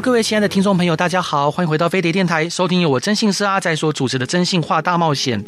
[0.00, 5.42] 各位亲爱的听众朋友，大家好，欢迎回到飞碟电台，收听由我真信师阿仔所主持的《真信话大冒险》。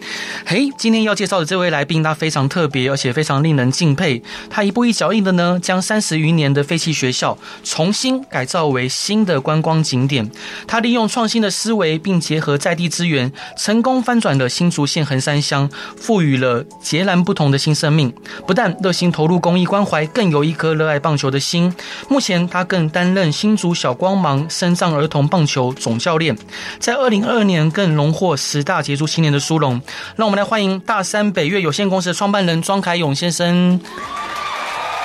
[0.44, 4.22] 嘿，今天要介绍的这位来宾，他非常特别，而且非常令人敬佩。
[4.50, 10.30] 他一步一脚印的呢，将三十余年的废弃学校重新改造为新的观光景点。
[10.66, 18.12] 他利用创新的思维，并结合在地资源，成功翻转了新竹县横山乡，赋予了截然不同的新生命。
[18.46, 21.74] 不但热心投入公益关怀，更有一颗热爱棒球的心。
[22.08, 24.12] 目前，他更担任新竹小光。
[24.22, 26.36] 芒忙身上儿童棒球总教练，
[26.78, 29.80] 在二零二二年更荣获十大杰出青年的殊荣。
[30.16, 33.80] 让我们来欢迎大山北岳有限公司的创办人庄凯勇先生。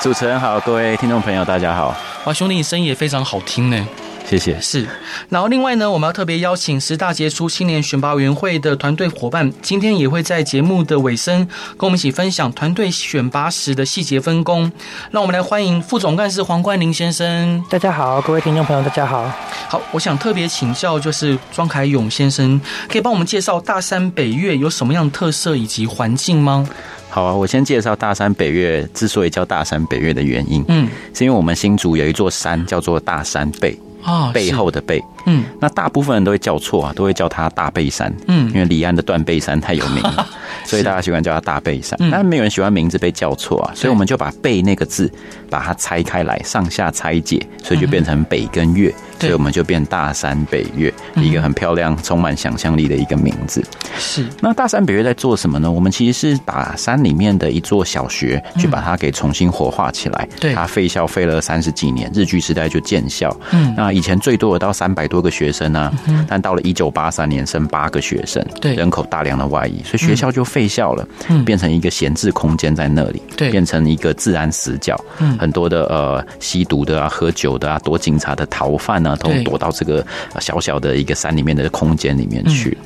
[0.02, 1.96] 主持人好，各位听众朋友，大家好。
[2.26, 3.88] 哇，兄弟，你声音也非常好听呢。
[4.30, 4.60] 谢谢。
[4.60, 4.86] 是，
[5.30, 11.48] 然后另外呢，我们要特别邀请十大杰出青年选拔委员会的团队伙伴，今天也会在节目的尾声
[11.78, 14.70] 跟我们一起分享团队选拔时的细节分工。
[15.12, 17.64] 让我们来欢迎副总干事黄冠霖先生。
[17.70, 19.32] 大家好，各位听众朋友，大家好。
[19.70, 26.68] 好，我想特别请教，就是庄凯勇先生，可以帮我们介绍大山北岳有什么样的特色以及环境吗？
[27.10, 33.80] 好啊，我先介绍大山北岳之所以叫大山北岳的原因，嗯，是因为我们新竹有一座山叫做大山背。
[34.04, 40.28] 啊，背后的背，嗯，那大部分人都会叫错啊，都会叫它大背山，嗯，因为李安的断背山太有名了，
[40.66, 41.98] 所以大家喜欢叫它大背山。
[42.10, 45.12] 但是没有人喜欢名字被叫错啊，所以我们就把背那个字
[45.50, 53.64] 把它拆开来，上下拆解，所以就变成北跟月，所以我们就变大山北月，一个很漂亮、充满想象力的一个名字。
[53.98, 55.70] 是，那大山北月在做什么呢？
[55.70, 60.28] 我们其实是把山里面的一座小学去把它给重新活化起来。
[60.40, 63.36] 对，它废校废了三十几年，日据时代就建校。
[63.52, 65.92] 嗯，那以前最多有到三百多个学生呢，
[66.28, 71.44] 但到了一九八三年剩八个学生，对，人口大量的外移，所以学校就废校了，嗯。
[71.46, 75.38] 变成一个闲置空间在那里，对，变成一个自然死角，嗯。
[75.38, 80.06] 很多的呃吸毒的啊、喝酒的啊、躲警察的逃犯啊，都躲到这个
[80.40, 82.78] 小小的一个山里面的空间里面去。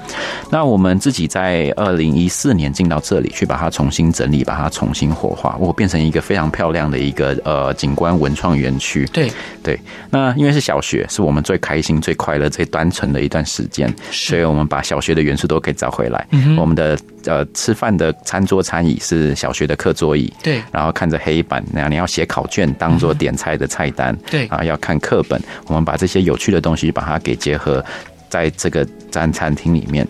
[0.49, 9.05] 那我们自己在二零一四年进到这里去，把它重新整理，把它重新活化，我变成一个非常漂亮的一个呃景观文创园区。
[9.13, 9.31] 对。
[9.63, 16.27] 对，那因为是小学，是我们最开心、最快乐、最单纯的一段时间，所以我们把小学的元素都可以找回来。
[16.55, 16.95] 我们的
[17.25, 27.83] 呃吃饭的餐桌餐椅是小学的课桌椅，对，然后看着黑板，那样你要写考卷当做点菜的菜单，对，啊要看课本，我们把这些有趣的东西把它给结合。
[28.31, 30.07] 在这个餐餐厅里面，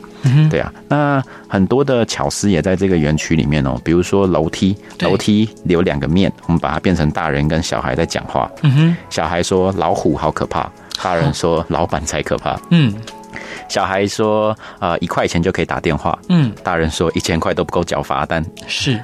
[0.47, 3.75] 对啊，那很多的巧思也在这个园区里面哦。
[3.83, 8.47] 比如说楼梯，楼梯有两个面，我们把它变成大人跟小孩在讲话。
[8.61, 12.59] 嗯哼，小孩说老虎好可怕，大人说老板才可怕。
[12.69, 12.93] 嗯，
[13.69, 16.17] 小孩说呃一块钱就可以打电话。
[16.29, 18.43] 嗯，大人说一千块都不够缴罚单。
[18.67, 19.01] 是。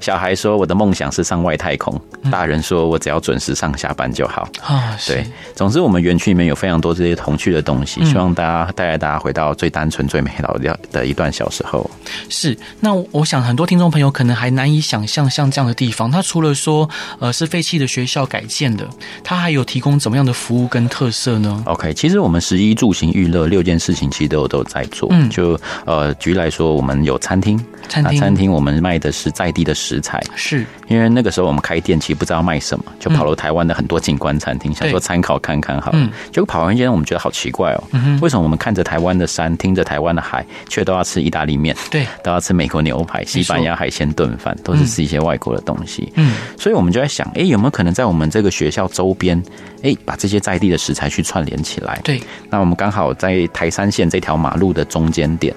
[0.00, 5.26] 小孩说：“我的梦想是上外太空。”大人说：“我只要准时上下班就好。”啊，对。
[5.54, 11.88] 总之，我们园区里面有非常多这些童趣的东西，希望大家带带大家回到最单纯、最美好的的一段小时候。
[12.28, 12.56] 是。
[12.80, 18.86] 那我想，很多听众朋友可能还难以想象，像这样的地方，它除了说呃是废弃的学校改建的，
[19.22, 25.08] 它还有提供怎么样的服务跟特色呢？OK，其实我们十一住行娱乐六件事情其实都有都有在做。
[25.12, 27.58] 嗯，就呃举例来说，我们有餐厅，
[27.88, 35.90] 餐厅餐厅我们卖的是在地的食材，是因为那个时候我们开店，其实不知道卖什么，就跑了台湾的很多景观餐厅，想说参考看看好。
[35.94, 37.82] 嗯，结果跑完一间，我们觉得好奇怪哦，
[38.20, 41.74] 为什么我们看着台湾的山，听着台湾的海，却都要吃意大利面？
[41.90, 46.12] 对，都要吃美国牛排、西班牙海鲜炖饭，都是吃一些外国的东西。
[46.16, 49.42] 嗯，所以我们就在想，哎，有没有可能在我们这个学校周边，
[49.82, 52.00] 哎，把这些在地的食材去串联起来？
[52.02, 52.20] 对，
[52.50, 55.54] 那我们刚好在台山线这条马路的中间点。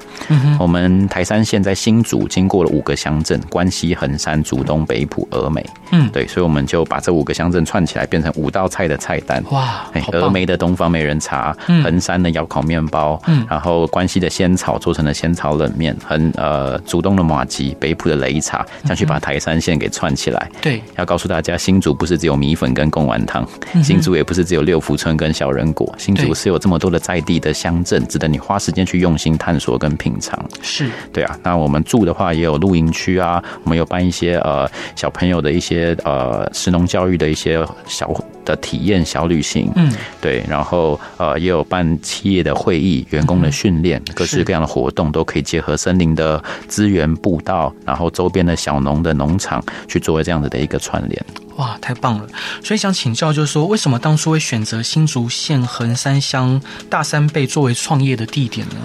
[0.59, 9.43] 我们台山线在新竹经过了五个乡镇，关西、横山、竹东、北埔、峨眉，嗯，对，所以我们就把这五个乡镇串起来，变成五道菜的菜单。
[9.51, 20.51] 哇，峨眉的东方美人茶，横山的窑烤面包，嗯，然后关西的仙草做成了仙草冷面，很呃，竹东的马吉，北埔的擂茶，这样去把台山线给串起来。
[20.61, 23.47] 对，要告诉大家，新竹不是只有米粉跟贡丸汤，
[23.81, 30.37] 新竹也不是只有六福村跟小人国，新竹是有这么多的在地的乡镇，值得你花时间去用心探索跟品尝。
[30.61, 38.11] 是对啊，那我们住的话也有露营区啊，我们有办一一些呃小朋友的一些呃食农教育的一些小
[38.43, 51.23] 的体验小旅行，嗯，对，然后呃也有办企业的会议、员工的训练，各式各样的活动都可以结合森林的资源步道，然后周边的小农的农场去作为这样子的一个串联。
[51.57, 52.25] 哇，太棒了！
[52.63, 56.59] 所以想请教，就是说，为什么当初会选择新竹县横山乡
[56.89, 58.75] 大山背作为创业的地点呢？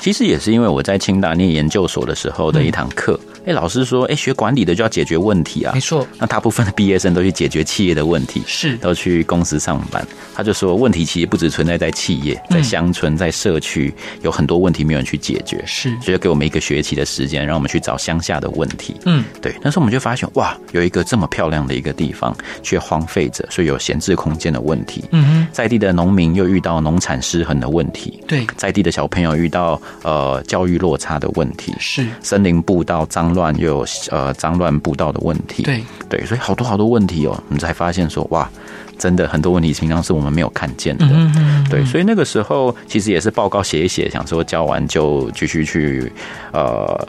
[0.00, 6.06] 其实也是因为我在清大念研究所的时候的一堂课，哎、嗯，老师说，哎，学管理的就要解决问题啊，没错。
[6.18, 10.06] 那大部分的毕业生都去解决企业的问题，是都去公司上班。
[10.34, 13.92] 他就说，问题其实不只存在在企业，在乡村、在社区，
[14.22, 18.96] 有很多问题没有人去解决，是，所以给我们一个学期的时间，让我们去找乡下的问题。
[19.06, 19.54] 嗯，对。
[19.62, 25.04] 那时候我们就发现，哇，有一个这么漂亮的一个地方却荒废着，所以有闲置空间的问题。
[25.12, 30.82] 嗯哼，在地的农民又遇到农产失衡的问题，对，在地的小朋友遇到呃教育。
[30.82, 35.82] 落差的问题是森林步道脏乱，又有呃脏乱步道的问题，对。
[36.08, 38.48] 对，所以好多好多问题哦，我们才发现说哇，
[38.98, 46.12] 真的很多问题平常是我们没有看见的，嗯嗯，对，所以那个时候其实也是报告写一写，想说交完就继续去
[46.52, 47.08] 呃。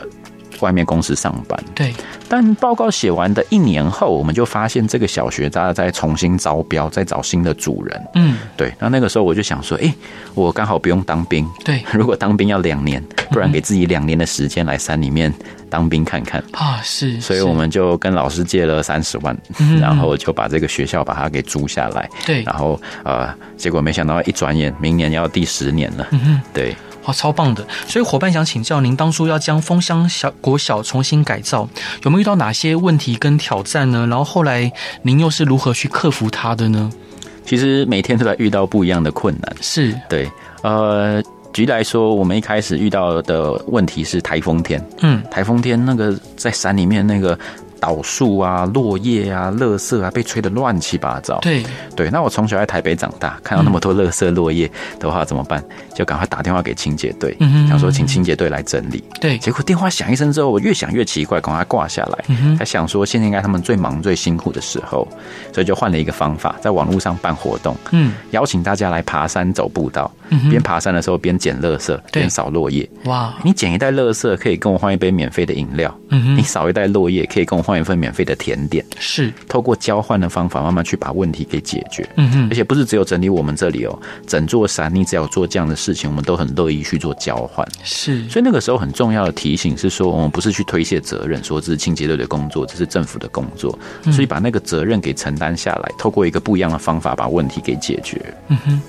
[0.64, 1.94] 外面公司上班，对。
[2.30, 8.08] 但报告写完的一年后，我们就发现这个小学大家在重新招标，在找新的主人。
[8.16, 8.74] 嗯，对。
[8.80, 9.94] 那那个时候我就想说，哎，
[10.34, 11.48] 我刚好不用当兵。
[11.64, 11.84] 对。
[11.94, 15.32] 如果当兵要两年，不然给自己两年的时间来山里面
[15.70, 16.80] 当兵看看啊。
[16.82, 17.20] 是。
[17.20, 19.38] 所以我们就跟老师借了三十万，
[19.80, 22.10] 然后就把这个学校把它给租下来。
[22.26, 22.42] 对。
[22.44, 26.08] 然后呃，结果没想到一转眼，明年要第十年了。
[26.12, 26.76] 嗯对。
[27.06, 27.66] 哇，超棒的！
[27.88, 31.68] 所以伙伴想请教您，当初要将枫香小国小重新改造，
[32.04, 34.08] 有没有遇到哪些问题跟挑战呢？
[34.08, 34.72] 然后后来
[35.02, 36.92] 您又是如何去克服它的呢？
[37.46, 40.30] 其实每天都在遇到不一样的困难，是对。
[40.62, 41.22] 呃，
[41.52, 47.38] 举例来说，我们一开始遇到的问题是台风天，嗯，台风天那个在山里面那个。
[47.84, 51.38] 倒树啊，落叶啊，垃圾啊，被吹得乱七八糟。
[51.42, 51.62] 对
[51.98, 54.72] 对，那我从小在台北长大，看到那么多垃圾落叶
[55.02, 55.62] 的话怎么办？
[55.94, 57.36] 就赶快打电话给清洁队，
[57.68, 59.04] 想说请清洁队来整理。
[59.20, 62.24] 对，结果电话响一声之后，我越想越奇怪，赶快挂下来。
[62.58, 65.06] 还想说现在应该他们最忙最辛苦的时候，
[65.52, 70.10] 所以就换了一个方法，在网络上办活动，嗯，邀请大家来爬山走步道，
[70.50, 72.90] 边爬山的时候边捡垃圾，边扫落叶。
[73.04, 77.73] 哇，你捡一袋垃圾可以跟我换一杯免费的饮料，嗯，你扫一袋落叶可以跟我换。
[77.74, 82.08] 换一份免费的甜点，是透过交换的方法，慢慢去把问题给解决。
[82.18, 87.68] 嗯哼，而且不是只有整理我们这里哦，整座山，你只要做这样的事情，我们都很乐意去做交换。
[87.84, 93.76] 是，所以那个时候很重要的提醒是说，我们不是去推卸责任，说这是清洁队的工作，这是政府的工作，
[94.12, 98.22] 所以把那个责任给承担下来，透过一个不一样的方法把问题给解决。
[98.50, 98.82] 嗯哼。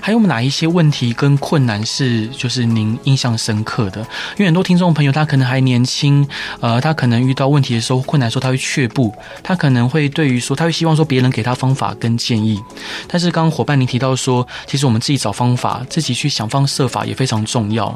[0.00, 4.00] 还有哪一些问题跟困难是就是您印象深刻的？
[4.36, 6.26] 因为很多听众朋友他可能还年轻，
[6.60, 9.12] 呃，他可能遇到问题的时候困难的时候他会却步，
[9.42, 12.60] 他可能会对于说他会希望说别人给他方法跟建议。
[13.06, 17.86] 但是刚刚伙伴您提到说，其实我们自己找方法，自己去想方设法也非常重要。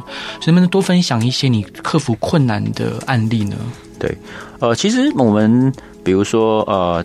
[0.41, 3.57] 所以能不能多分享一些你克服困难的案例呢？
[3.99, 4.17] 对，
[4.59, 5.73] 呃，其实我们
[6.03, 7.05] 比如说呃。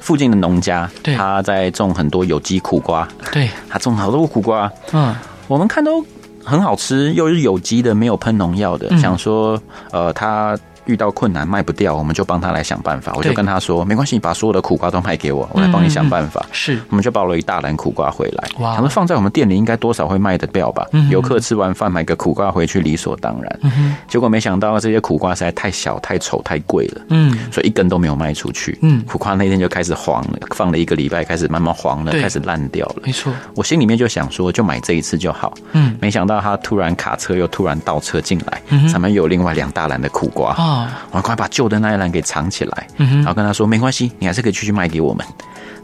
[0.00, 5.14] 附近的农家，他在种很多有机苦瓜，对， 他种好多苦瓜，嗯，
[5.46, 6.04] 我们看都
[6.44, 9.60] 很好吃，又是有机的，没有喷农药的，嗯、想说，
[9.92, 10.58] 呃，他。
[10.90, 13.12] 遇到困难卖不掉，我们就帮他来想办法。
[13.14, 18.48] 我就跟他说：“没关系，你把所有的苦瓜都卖给我，我来帮你想办法。”是，我们就抱了一大篮苦瓜回来。
[18.58, 20.86] 哇，他们放在我们店里，应该多少会卖得掉吧？
[21.10, 23.60] 游客吃完饭买个苦瓜回去，理所当然。
[24.08, 27.02] 结果没想到这些苦瓜实在太小、太丑、太贵了。
[27.10, 28.78] 嗯，所以一根都没有卖出去。
[28.82, 32.96] 嗯，苦瓜那天就开始黄了，放了一个礼拜，开始慢慢黄了，开始烂掉了。
[33.04, 35.54] 没错，我心里面就想说，就买这一次就好。
[35.72, 41.06] 嗯，没想到他突然卡车，又突然倒车进来，上面有另外两大篮的苦瓜啊！
[41.10, 41.46] 我快把。
[41.50, 45.26] 旧的那一篮给藏起来，然后跟他说没关系，你还是可以继续卖给我们。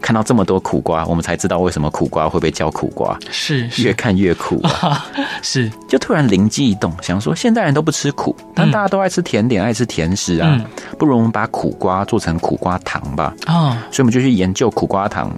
[0.00, 5.06] 看到这么多苦瓜，我们才知道为什么苦瓜会被叫苦瓜，是，是越看越苦啊！
[5.42, 10.64] 是，就突然灵机一动，想说现代人都不吃苦，但大家都爱吃甜点，爱吃甜食啊，
[10.96, 13.34] 不如我们把苦瓜做成苦瓜糖吧。
[13.46, 15.34] 啊，所以我们就去研究苦瓜糖。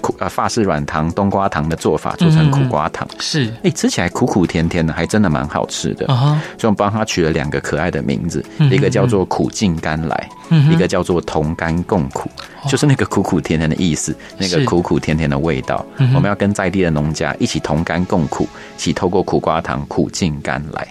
[0.00, 6.06] 苦啊，法式软糖、冬瓜糖的做法做成苦瓜糖，嗯、是哎、欸，吃起来苦苦甜甜的，还真的蛮好吃的。
[6.06, 6.18] Uh huh、
[6.58, 12.30] 所以我们帮他取了两个可爱的名字，嗯、一个叫做苦尽甘来，嗯、一个叫做同甘共苦，
[12.62, 15.84] 哦、就是那个苦苦甜甜的意思，那个苦苦甜甜的味道。
[15.98, 18.44] 是我们要跟在地的农家一起同甘共苦，
[18.76, 20.86] 一起透过苦瓜糖苦尽甘来。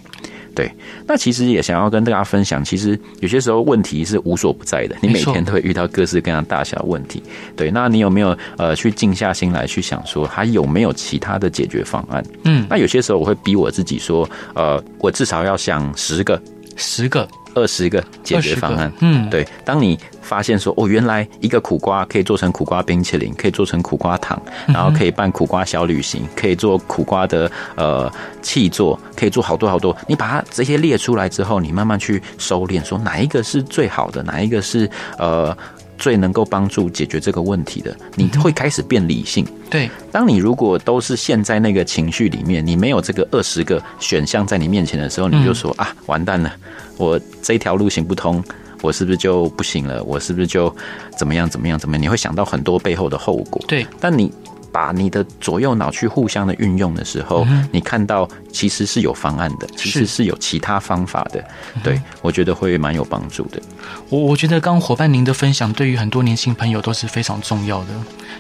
[0.54, 0.72] 对，
[1.08, 7.24] 那其实也想要跟大家分享，其实有些时候问题是无所不在的，你每天都会遇到各式各样大小问题。
[7.56, 12.24] 对，那你有没有呃去静下心来去想说，还有没有其他的解决方案？
[12.44, 16.42] 嗯，那有些时候我会逼我自己说，呃，我至少要想十个，
[16.78, 18.92] 十个，二十个解决方案。
[19.00, 19.48] 嗯，对。
[19.66, 28.12] 当你发现说，哦，原来一个苦瓜可以做成苦瓜冰淇淋，可以做成苦瓜糖，然后可以办苦瓜小旅行，可以做苦瓜的呃
[28.42, 29.96] 器作，可以做好多好多。
[30.08, 35.56] 你把它这些列出来之后，你慢慢去收敛，说哪一个是最好的，哪一个是呃。
[36.02, 39.46] 最能够帮助解决这个问题的，你会开始变理性。
[39.70, 46.52] 对，当你如果都是陷在那个情绪里面，你没有这个二十个选项在你面前的时候，你就说啊，完蛋了，
[46.98, 48.44] 我这条路行不通，
[48.82, 50.04] 我是不是就不行了？
[50.04, 50.76] 我是不是就
[51.16, 52.02] 怎么样怎么样怎么样？
[52.02, 53.64] 你会想到很多背后的后果。
[53.68, 54.32] 对，但你。
[54.72, 61.44] 把你的左右脑去互相的运用的时候，嗯、你看到其实是有方案的，其实是有其他方法的。
[61.84, 63.62] 对，我觉得会蛮有帮助的。
[64.10, 67.88] 我我觉得刚刚伙伴您的分享对于很多年轻朋友都是非常重要的。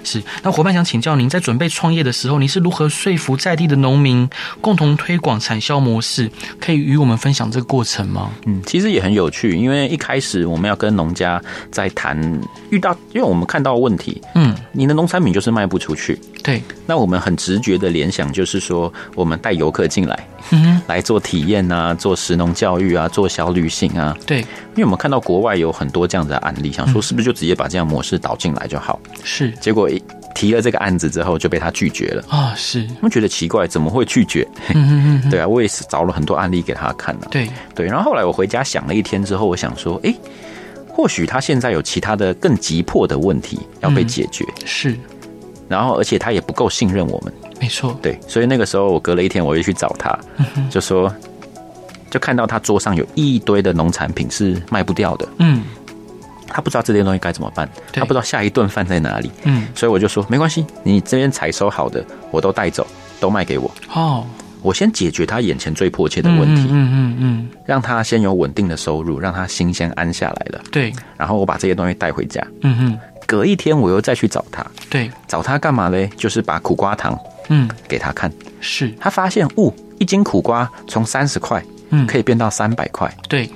[0.03, 4.27] 是，那伙伴想请教您，在准备创业的时候，你是如何说服在地的农民
[4.59, 6.31] 共同推广产销模式？
[6.59, 8.31] 可以与我们分享这个过程吗？
[8.45, 12.17] 嗯，其实也很有趣，因为一开始我们要跟农家在谈，
[12.69, 16.19] 遇到因为我们看到问题，嗯，你的农产品就是卖不出去。
[16.43, 24.17] 对，那我们很直觉的联想就是说，我们带游客进来，嗯， 来做体验啊，做食农教育啊，做小旅行啊。
[24.25, 28.99] 对，因为我们看到国外有很多这样的案例，想说是不是就直接把这样模式导进来就好？
[29.23, 29.87] 是，结果
[30.33, 32.55] 提了这个案子之后就被他拒绝了啊！
[32.57, 34.47] 是，他们觉得奇怪，怎么会拒绝？
[34.73, 37.27] 嗯嗯嗯， 对啊，我也是找了很多案例给他看的。
[37.29, 40.11] 对对，然后后来我回家想了一天之后，我想说，哎，
[40.87, 44.43] 或许他现在有其他的更急迫的问题要被解决。
[44.65, 44.97] 是。
[45.71, 50.19] 然后，而且他也不够信任我们，没错，对，所以那个时候我隔了一天，我又去找他，
[50.69, 51.09] 就说，
[52.09, 55.63] 就看到他桌上有一堆的农产品是卖不掉的，嗯，
[56.47, 62.85] 他不知道这些东西该怎么办，他不知道下一顿饭在哪里，嗯，所以我就说没关系，你这边采收好的我都带走，
[63.21, 64.25] 都卖给我，哦，
[64.61, 72.99] 我先解决他眼前最迫切的问题，嗯嗯嗯，让他先有稳定的收入，让他心先安下来了，对，然后我把这些东西带回家，嗯哼。
[73.31, 74.65] 隔一天，我又再去找他。
[74.89, 76.09] 对，找他干嘛嘞？
[76.17, 78.29] 就是把苦瓜糖，嗯，给他看。
[78.59, 83.09] 是，他发现，哦，一斤苦瓜从三十块，嗯，可以变到三百块。
[83.29, 83.49] 对，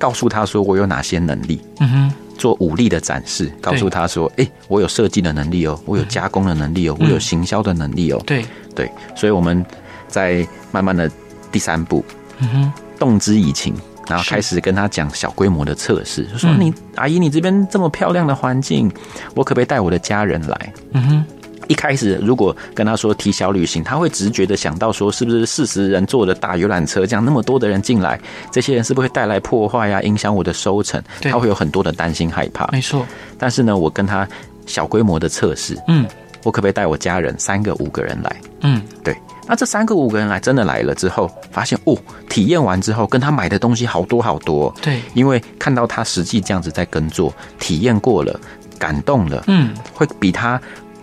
[0.00, 1.62] 告诉他说，我有哪些能力？
[1.78, 3.48] 嗯哼，做武力的展示。
[3.60, 8.20] 告诉他说，哎，我有设计的能力哦，我有加工的能力哦，我有行销的能力哦。
[8.26, 8.44] 对，
[8.74, 9.64] 对，所以我们
[10.08, 11.08] 在慢慢的
[11.52, 12.04] 第三步，
[12.40, 13.76] 嗯哼，动之以情。
[14.10, 18.90] 然后开始跟他讲小规模的测试，就说你阿姨，你这边这么漂亮的环境，
[19.36, 20.72] 我可不可以带我的家人来？
[20.92, 21.24] 嗯哼，
[21.68, 31.00] 一开始如果跟他说提小旅行，他会直觉的想到说，是不是四十人坐的大游览车，这样那么多的人进来，这些人是不是会带来破坏呀，影响我的收成？
[31.22, 32.66] 他会有很多的担心害怕。
[32.72, 33.06] 没错，
[33.38, 34.26] 但是呢，我跟他
[34.66, 36.04] 小规模的测试，嗯，
[36.42, 38.36] 我可不可以带我家人三个五个人来？
[38.62, 39.16] 嗯，对。
[39.50, 44.72] 那这三个五个人来真的来了之后，发现哦，体验完之后跟他买的东西好多好多。
[44.80, 48.38] 对，因为看到他实际这样子在耕作，体验过了，
[48.78, 50.60] 感动了，嗯，会比他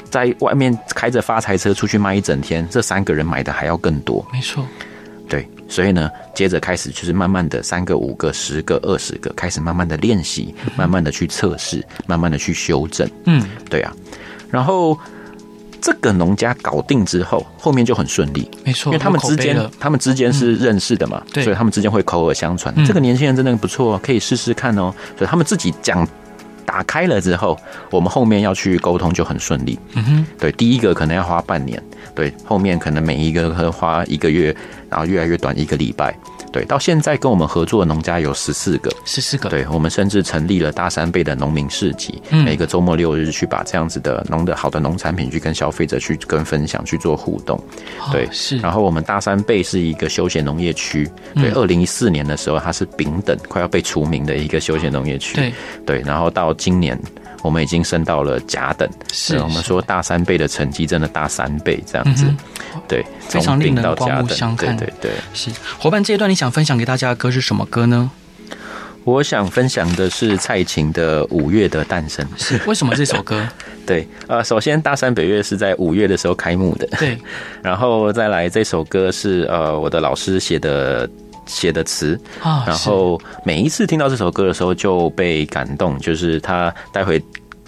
[0.10, 4.26] 在外面开着发财车出去卖一整天，这三个人买的还要更多。
[4.32, 4.66] 没错，
[5.28, 13.06] 对，所以呢，接着开始就是慢慢的三个、五个、十个、二十个，开始慢慢的练习，慢慢的去测试，慢慢的去修正。
[13.26, 13.94] 嗯，对啊，
[14.50, 14.98] 然后。
[15.82, 22.74] 这个农家搞定之后，后面就很顺利，没错，因为他们之间，他们之间是认识的嘛，嗯、所以他们之间会口耳相传。
[22.78, 24.94] 嗯、这个年轻人真的不错，可以试试看哦。
[25.18, 26.08] 所以他们自己讲
[26.66, 27.58] 打开了之后，
[27.90, 29.80] 我们后面要去沟通就很顺利。
[29.94, 31.82] 嗯哼，对，第一个可能要花半年，
[32.14, 34.56] 对，后面可能每一个可能花一个月，
[34.90, 36.14] 然后越来越短一个礼拜。
[36.52, 39.50] 对，到现在跟我们合作的农家有十四个，十四个。
[39.50, 47.60] 对，我们甚至成立了大三倍的农民市集，嗯、每个周末六日去把这样子的农的好的农产品去跟消费者去跟分享去做互动。
[48.12, 48.58] 对，哦、是。
[48.58, 55.54] 然后我们大三倍是一个休闲农业区，对，二零一四年的时候它是丙等快要被除名的一个休闲农业区，对
[55.86, 56.02] 对。
[56.02, 57.00] 然后到今年。
[57.42, 62.38] 我们已经升到了甲等，是我们说大三倍的成绩，真的大三倍这样子，嗯、
[62.88, 64.76] 对，非常令人刮目相看。
[64.76, 68.10] 对对对，是伙伴这一段你想分享给大家的歌是什么歌呢？
[69.04, 72.26] 我想分享的是蔡琴的《五月的诞生》。
[72.38, 73.48] 是为什么这首歌？
[73.88, 77.18] 对，呃，首先大山北月是在五月的时候开幕的，对，
[77.64, 81.10] 然后再来这首歌是呃我的老师写的。
[81.48, 82.20] 写的词。
[82.44, 87.20] 啊，然后每一次听到这首歌的时候就被感动，就是他待会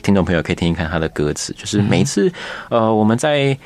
[0.03, 2.31] 听众朋友可以听一看他的歌词，就是每一次
[2.69, 3.57] 呃我们在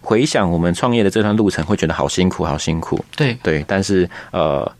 [0.00, 3.36] 回想我们创业的这段路程，会觉得好辛苦，好辛苦，对。
[3.42, 4.70] 对，但是呃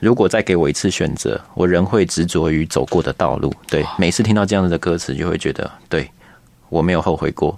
[0.00, 3.52] 如果再给我一次选择，我仍会执着于走过的道路。
[3.68, 6.10] 对，每次听到这样子的歌词，就会觉得对
[6.68, 7.56] 我没有后悔过，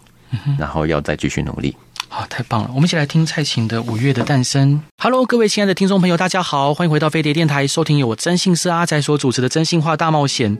[0.59, 1.75] 然后要再继续努力。
[2.09, 2.71] 好，太棒了！
[2.75, 4.75] 我们一起来听蔡琴的《五月的诞生》。
[5.03, 10.57] Hello，各位亲爱的听众朋友，大家好，欢迎回到飞碟电台，收听由我征信社阿宅所主持的《真心话大冒险》。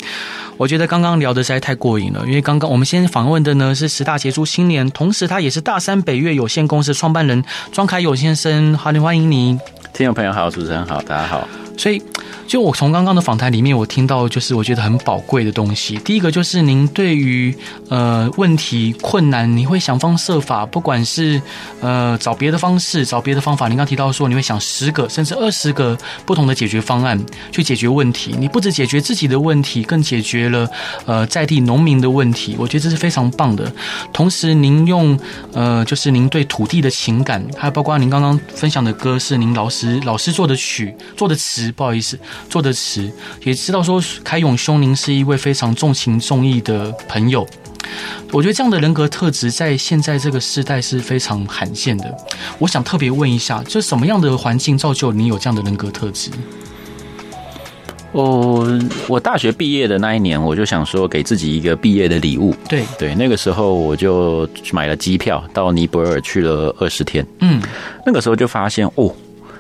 [0.57, 8.77] 我觉得刚刚聊的实在太过瘾了，因为刚刚我们先访问的呢是十大杰出青年，同时他也是大山北岳有限公司创办人庄凯友先生。
[8.77, 9.59] 好，欢迎你，
[9.93, 11.49] 听众朋友好，主持人好，大家好。
[11.77, 12.03] 所以，
[12.47, 15.97] 就我从刚刚的访谈里面，我听到就是我觉得很宝贵的东西。
[15.99, 17.55] 第一个就是您对于
[17.91, 21.41] 呃问题困难，你会想方设法，不管是
[21.81, 23.69] 呃找别的方式，找别的方法。
[23.69, 28.35] 您刚提到说，你会想十个甚至二十个不同的解决方案去解决问题。
[28.39, 30.69] 你不只解决自己的问题，更解决了
[31.05, 32.57] 呃在地农民的问题。
[32.59, 33.71] 我觉得这是非常棒的。
[34.15, 35.19] 同时，您用
[35.53, 41.66] 呃就是您对土地的情感，还有包括您刚刚分享的歌，是您老师老师做的曲做的词。
[41.73, 42.19] 不好意思，
[42.49, 43.11] 做的词
[43.45, 47.47] 也知道说，凯勇兄，您是一位非常重情重义的朋友。
[48.33, 52.17] 我觉得这样的人格特质在现在这个时代是非常罕见的。
[52.59, 56.31] 我想特别问一下，就什么样的环境造就你有这样的人格特质？
[58.13, 58.67] 哦，
[59.07, 62.55] 我大学毕业的那一年，我就想说给自己一个毕业的礼物。
[62.69, 67.25] 对对，那个时候我就买了机票到尼泊尔去了二十天。
[67.41, 67.63] 嗯，
[68.05, 69.15] 那个时候就发现哦。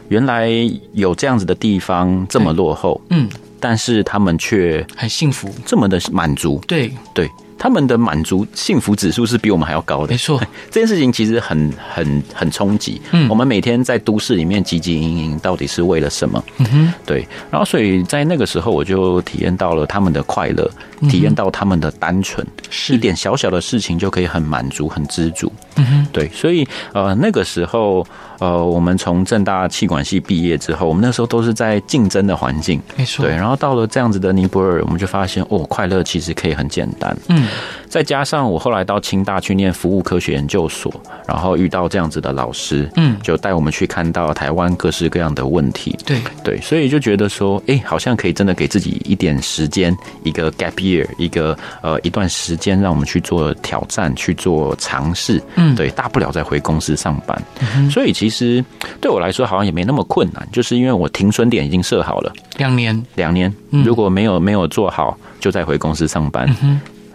[0.08, 0.50] 原来
[0.92, 7.30] 有这样子的地方这么落后，嗯，但是他们却很幸福，这么的满足，对对。
[7.58, 10.38] 他们的满足幸福指数是比我们还要高的，没错。
[10.70, 13.00] 这件事情其实很很很冲击。
[13.12, 16.44] 嗯，我们每天在都市里面汲汲营营，到底是为了什么？
[16.58, 17.26] 嗯哼，对。
[17.50, 20.70] 然后，所以在那个时候，我就体验到了他们的快乐，
[21.08, 25.50] 体验到他们的单纯，是一点小小的事情就可以很满足、很知足。
[25.76, 26.28] 嗯哼，对。
[26.34, 28.06] 所以，呃，那个时候，
[28.38, 33.24] 呃，我们从正大气管系毕业之后，我们那时候都是在竞争的环境，没错。
[33.24, 33.34] 对。
[33.34, 37.16] 然后到了这样子的尼泊尔，我们就发现，哦，快乐其实可以很简单。
[37.28, 37.48] 嗯。
[37.88, 40.92] 再加上我后来到清大去念服务科学研究所，
[41.26, 46.18] 然后遇到这样子的老师，嗯，就带我们去看到台湾各式各样的问题，对。
[46.44, 57.42] 对，所以就觉得说，哎，好像可以真的给自己一点时间，一个 gap year，一个呃一段时间，让我们去做挑战，去做尝试，嗯，对，大不了再回公司上班。
[57.90, 58.64] 所以其实
[59.00, 66.48] 对我来说好像也没那么困难，就是因为我停损点已经设好了，两年，两年，如果没有没有做好，就再回公司上班。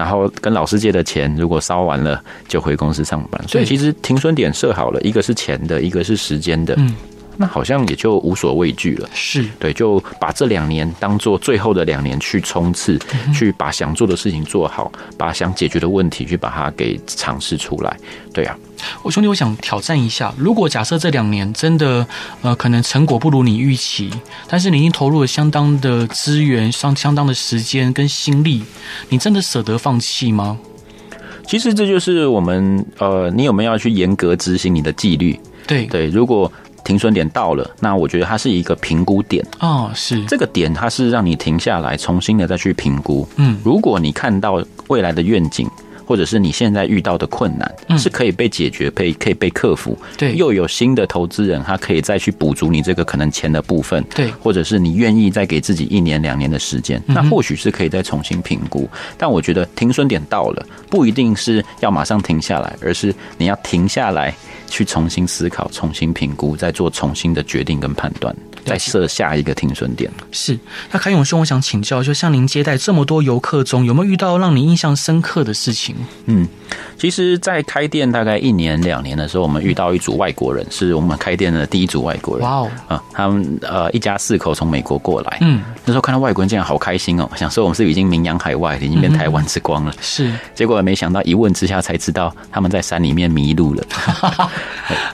[0.01, 3.39] 然后跟老师借的钱，如果烧完了，就回公司上班。
[3.47, 6.73] 所以其实停损点设好了，一个是钱的，一个是时间的。
[6.79, 6.95] 嗯，
[7.41, 9.09] 那好像也就无所畏惧了。
[9.13, 12.99] 是对，就把这两年当做最后的两年去冲刺，
[13.33, 17.97] 去把想做的事情做好，把想解决的问题去把它给尝试出来。
[18.31, 18.55] 对啊。
[19.03, 22.05] 我兄弟，我想挑战一下，如果假设这两年真的，
[22.41, 24.09] 呃，可能成果不如你预期，
[24.47, 28.63] 但是你已经投入了相当的资源、相相当的时间跟心力，
[29.09, 30.57] 你真的舍得放弃吗？
[31.45, 35.39] 其实这就是我们，呃，你有没有要去严格执行你的纪律？
[35.67, 36.51] 对对，如果
[36.83, 43.27] 停损点到了，那我觉得它是一个评估点哦，是这个点，它是让你停下来，重新的再去评估。
[43.37, 45.69] 嗯，如果你看到未来的愿景。
[46.11, 49.97] 或者是你现在遇到的困难是可以被解决，可以可以被克服。
[50.17, 54.03] 对，又有新的投资人，他可以再去补足你这个可能钱的部分。
[54.13, 58.89] 对，或者是你愿意再给自己一年两年的时间，那或许是可以再重新评估。
[59.17, 64.35] 但我觉得停损点到了，不一定是要马上停下来，而是你要停下来
[64.67, 68.35] 去重新思考、重新评估，再做重新的决定跟判断。
[68.65, 70.11] 再设下一个停损点。
[70.31, 70.57] 是，
[70.91, 75.95] 那凯永兄，我想请教，就像您接待这么多游客中，有没有遇到让你印象深刻的事情？
[76.25, 76.47] 嗯，
[76.97, 82.47] 其实，在开店大概一年两年的时候，我们遇到一组外国人，是我们开店的第一组外国人。
[82.47, 85.37] 哇哦，啊，他们呃一家四口从美国过来。
[85.41, 89.93] 嗯，那时候看到外国人竟然好开心哦，想说我们是已经名扬海外，已经变台湾之光了。
[90.01, 93.83] 是，结果没想到一问之下才知道，他们在山里面迷路了。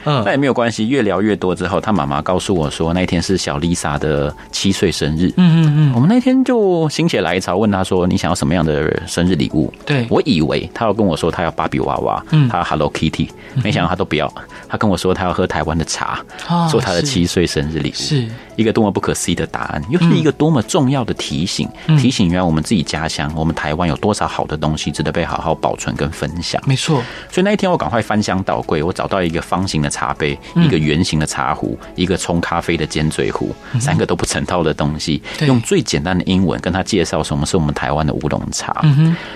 [0.06, 5.28] 嗯，那也没有关系，越聊越多之后，他妈妈告诉我说，那天是小丽莎的七岁生日。
[5.38, 13.30] 嗯嗯嗯，我们那天就心血来潮问他说：“你想要什么样的生日礼物？”对，我以为他要跟我说他要芭比娃娃，嗯，他要 Hello Kitty，
[13.63, 14.32] 没想到他都不要。
[14.70, 16.24] 他跟我说他要喝台湾的茶，
[16.70, 18.28] 做他的七岁生日礼物，是。
[18.56, 26.60] 一个多么不可思议的答案，又是一个多么重要的提醒，提醒原来我们自己家乡，我们台湾有多少好的东西值得被好好保存跟分享。
[26.66, 33.56] 没错，所以那一天我赶快翻箱倒柜，我找到一个方形的茶杯，一个圆形的茶壶，一个冲咖啡的尖嘴壶。
[33.80, 38.84] 三个都不成套的东西，用最简单的英文跟他介绍什么是我们台湾的乌龙茶。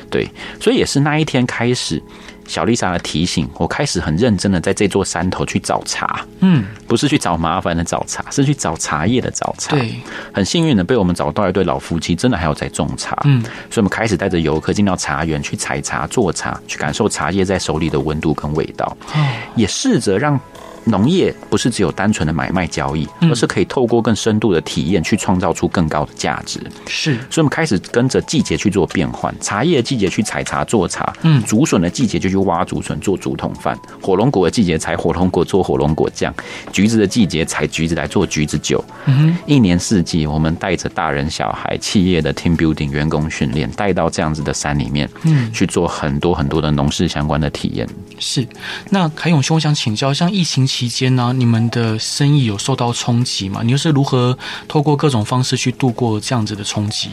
[0.10, 0.28] 对，
[0.60, 2.02] 所以也是那一天开始，
[2.48, 6.26] 小丽莎的提醒，我开始很认真的在这座山头去找茶。
[6.40, 9.76] 嗯，不是去找麻烦的找茶，是去找茶叶的找茶。
[9.76, 9.96] 对，
[10.34, 13.18] 很幸运的被我们找到一对老夫妻，真的还有在种茶。
[13.24, 18.86] 嗯，所以我们开始带着游客进到茶园去采茶、做茶，去感受茶叶在手里的温度跟味道。
[19.14, 19.26] 哦，
[19.56, 20.40] 也试着让。
[20.84, 26.60] 农业不是只有单纯的买卖交易，而是可以透过更深度的体验去创造出更高的价值。
[26.88, 29.34] 是，所以我们开始跟着季节去做变换。
[29.40, 33.78] 茶叶的季节去采茶做茶，嗯，竹笋的季节就去挖竹笋做竹筒饭。
[34.02, 36.34] 火龙果的季节采火龙果做火龙果酱。
[36.72, 38.84] 橘子的季节采橘子来做橘子酒。
[39.06, 47.88] 嗯哼，一年四季，我们带着大人小孩、企业的 team building、员工训练，带到这样子的山里面，嗯，去做很多很多的农事相关的体验。
[48.20, 48.48] 是，
[48.90, 53.60] 那凯勇兄想请教，像疫情期间呢，你们的生意有受到冲击吗？
[53.62, 54.38] 你又是如何
[54.70, 57.10] 透过各种方式去度过这样子的冲击？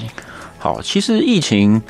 [0.61, 1.83] 好，其实疫情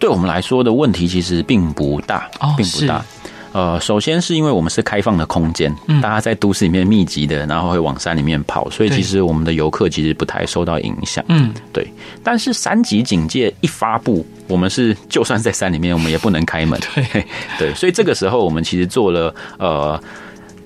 [0.00, 3.04] 对我们来说的问题其实并不大，哦，并不大。
[3.52, 11.86] 呃，首先是因为我们是开放的空间，嗯，大家在都市里面密集的，然后会往山里面跑，所以其实我们的游客其实不太受到影响，嗯，对。
[12.22, 17.24] 但是三级警戒一发布，我们是就算在山里面，我们也不能开门， 对
[17.58, 17.74] 对。
[17.74, 19.98] 所以这个时候，我们其实做了呃。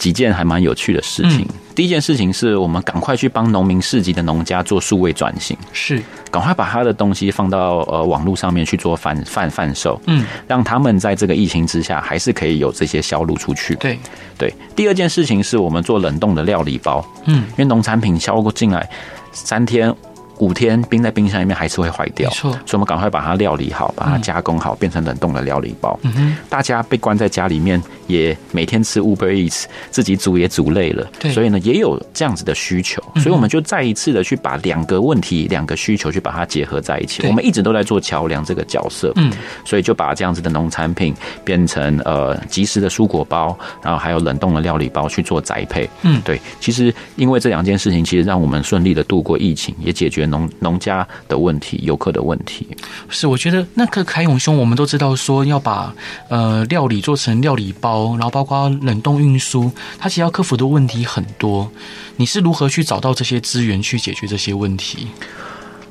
[0.01, 1.47] 几件还蛮有趣的事情。
[1.75, 13.75] 第一件事情是我们赶快去帮农民市集的农家做数位转型，是赶快把他的东西放到呃网络上面去做贩贩贩售，嗯，让他们在这个疫情之下还是可以有这些销路出去。
[13.75, 13.99] 对
[14.39, 14.53] 对。
[14.75, 18.89] 第二件事情是我们做冷冻的料理包，嗯，因为农产品销过进来
[19.33, 19.95] 三天。
[20.41, 25.99] 五天冰在冰箱里面还是会坏掉，所以我们赶快把它料理好，把它加工好，变成冷冻的料理包。
[26.03, 37.27] 嗯大家被关在家里面，也每天吃 Uber Eats，自己煮也煮累了，所以呢也有这样子的需求，所以我们就再一次的去把两个问题、两个需求去把它结合在一起。
[37.27, 39.31] 我们一直都在做桥梁这个角色，嗯，
[39.67, 45.89] 所以就把这样子的农产品变成呃即食的蔬果包，然后还有冷冻的料理包去做宅配。
[46.03, 50.30] 嗯，对，其实因为这两件事情，其实让我们顺利的度过疫情，也解决。
[50.31, 52.67] 农农家的问题，游客的问题，
[53.09, 55.95] 是我觉得那个凯永兄，我们都知道说要把
[56.29, 61.71] 呃料理做成料理包，然后包括冷冻运输，它其实要克服的问题很多。
[62.17, 65.09] 你是如何去找到这些资源去解决这些问题？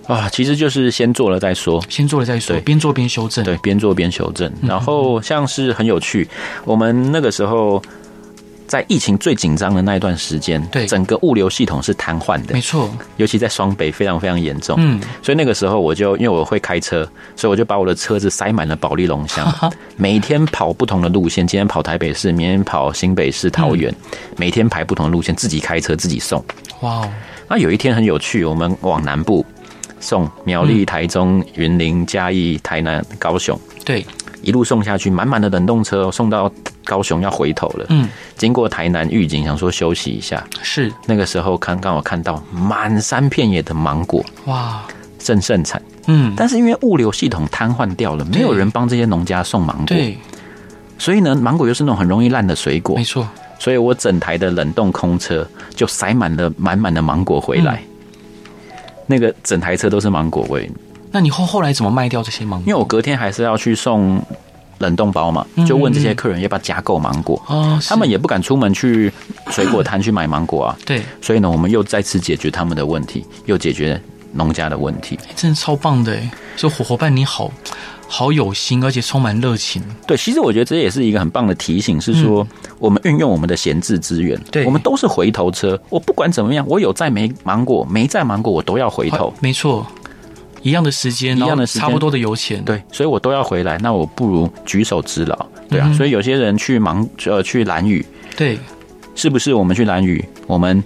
[0.07, 4.51] 啊，其实就是先做了再说，先做了再说，边做边修正，对，边做边修正。
[4.63, 6.27] 然后像是很有趣，
[6.65, 7.81] 我们那个时候。
[8.69, 10.85] 在疫情最紧张的那一段时间，对。
[10.85, 14.75] 整个物流系统是瘫痪的，没错，尤其在双北非常非常严重。
[14.77, 17.03] 嗯，所以那个时候我就因为我会开车，
[17.35, 19.51] 所以我就把我的车子塞满了保利龙箱，
[19.97, 23.91] 每天跑不同的路线，今天跑台北市，明天跑新北市、桃园，
[24.37, 26.45] 每天排不同的路线，自己开车自己送。
[26.81, 27.09] 哇，
[27.47, 29.43] 那有一天很有趣，我们往南部
[29.99, 34.05] 送苗栗、台中、云林、嘉义、台南、高雄，对。
[34.41, 36.51] 一路送下去，满满的冷冻车送到
[36.85, 37.85] 高雄要回头了。
[37.89, 40.43] 嗯，经过台南预警，想说休息一下。
[40.61, 44.83] 是那个时候看，刚好看到满山遍野的芒果，哇，
[45.17, 45.81] 正盛产。
[46.07, 49.85] 嗯，但是因为物流系统瘫痪掉了，没有人帮这些农家送芒果。
[49.87, 50.17] 对，
[50.97, 52.95] 所以呢，芒果又是那种很容易烂的水果。
[52.95, 53.27] 没错，
[53.59, 57.83] 所以我整台的冷冻空车就塞满了满满的芒果回来。
[57.83, 60.69] 嗯，那个整台车都是芒果味。
[61.11, 62.67] 那你后后来怎么卖掉这些芒果？
[62.67, 64.21] 因为我隔天还是要去送
[64.77, 67.41] 冷冻包嘛，就问这些客人要不要加购芒果。
[67.47, 69.11] 哦，他们也不敢出门去
[69.49, 70.77] 水果摊去买芒果啊。
[70.85, 73.99] 对，所以呢，我们又再次解决他们的问题，又解决
[74.33, 75.19] 农家的问题。
[75.35, 76.31] 真的超棒的哎！
[76.55, 77.51] 所以伙伙伴你好
[78.07, 79.83] 好有心，而且充满热情。
[80.07, 84.39] 对，其实我觉得这也是一个很棒的提醒，是说我们运用我们的闲置资源。
[84.51, 85.79] 对，我们都是回头车。
[85.89, 89.33] 我不管怎么样，我有在没芒果，没在芒果，我都要回头。
[89.41, 89.85] 没错。
[90.61, 93.77] 一样的时间，一样的时间差不多的油钱，对，所以我都要回来。
[93.79, 95.87] 那我不如举手之劳，对啊。
[95.89, 98.57] 嗯、所以有些人去忙，呃，去蓝屿，对，
[99.15, 99.53] 是不是？
[99.53, 100.83] 我们去蓝屿，我们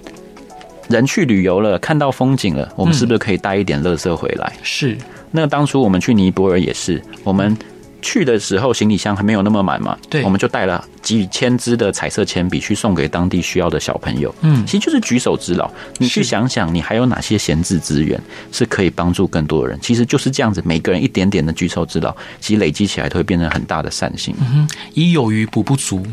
[0.90, 4.54] 人去旅游了，看到风景了，我们是不是可以带一点乐色回来？
[4.62, 4.98] 是。
[5.32, 7.58] 那当初我们去尼泊尔也是，我们。
[8.04, 14.34] 去的时候行李箱还没有那么满嘛，对，我们就带了几千支的彩色铅笔去送给当地需要的小朋友。
[14.42, 15.68] 嗯，其实就是举手之劳。
[15.98, 19.80] 你去想想，你还有哪些闲置资源是可以帮助更多的人？
[19.82, 24.36] 其实就是这样子，每个人一点点的举手之劳，其实累积起来都会变成很大的善心。
[24.40, 26.06] 嗯哼，以有余补不足。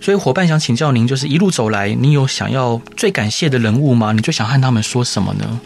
[0.00, 4.12] 所以伙伴想请教您，就是一路走来，你有想要最感谢的人物吗？
[4.12, 5.60] 你最想和他们说什么呢？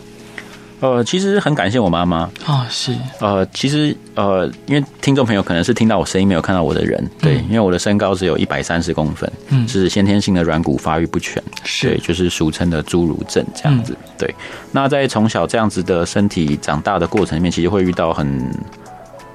[0.80, 2.94] 呃，其实很感谢我妈妈啊，是。
[3.20, 14.32] 呃，其实呃，因为听众朋友可能是听到我声音没有看到我的人，对，因为我的身高只有一百三十公分，嗯，是先天性的软骨发育不全，是，对，就是俗称的侏儒症这样子，对。
[14.70, 18.48] 那在从小这样子的身体长大的过程里面，其实会遇到很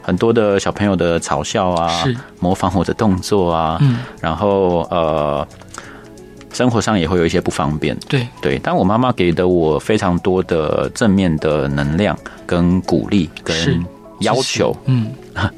[0.01, 5.45] 很多的小朋友的嘲笑啊，是模仿我的动作啊，嗯，然后呃，
[6.53, 8.59] 生活上也会有一些不方便，对对。
[8.63, 13.85] 但我妈妈给的我非常多的正面的能量跟鼓励跟
[14.19, 15.11] 要求，嗯。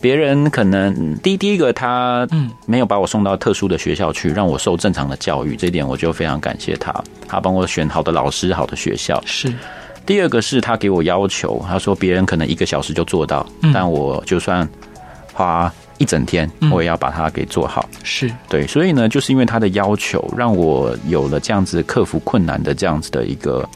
[0.00, 6.94] 别人可能第第一个他嗯没有把我送到特殊的学校去，让我受正常的教育，这一点我就非常感谢他。
[7.26, 9.20] 他帮我选好的老师、好的学校。
[9.26, 9.52] 是。
[10.06, 14.66] 第二个是他给我要求，他说别人可能一个小时就做到，但我就算
[15.32, 17.88] 花一整天，我也要把它给做好。
[18.02, 18.30] 是。
[18.48, 23.68] 对，所以呢，就是因为他的要求，让我有了这样子克服困难的这样子的一个